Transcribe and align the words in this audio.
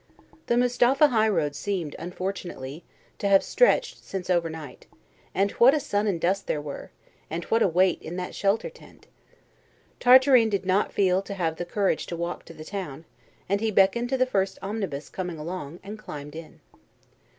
The 0.47 0.57
Mustapha 0.57 1.09
highroad 1.09 1.55
seemed, 1.55 1.95
unfortunately, 1.99 2.83
to 3.19 3.27
have 3.27 3.43
stretched 3.43 4.03
since 4.03 4.31
overnight; 4.31 4.87
and 5.35 5.51
what 5.61 5.75
a 5.75 5.79
sun 5.79 6.07
and 6.07 6.19
dust 6.19 6.47
there 6.47 6.59
were, 6.59 6.89
and 7.29 7.43
what 7.45 7.61
a 7.61 7.67
weight 7.67 8.01
in 8.01 8.15
that 8.15 8.33
shelter 8.33 8.71
tent! 8.71 9.05
Tartarin 9.99 10.49
did 10.49 10.65
not 10.65 10.91
feel 10.91 11.21
to 11.21 11.35
have 11.35 11.57
the 11.57 11.65
courage 11.65 12.07
to 12.07 12.15
walk 12.17 12.45
to 12.45 12.53
the 12.55 12.65
town, 12.65 13.05
and 13.47 13.61
he 13.61 13.69
beckoned 13.69 14.09
to 14.09 14.17
the 14.17 14.25
first 14.25 14.57
omnibus 14.63 15.07
coming 15.07 15.37
along, 15.37 15.79
and 15.83 15.99
climbed 15.99 16.35
in. 16.35 16.61